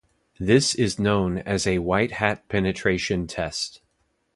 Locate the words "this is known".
0.39-1.37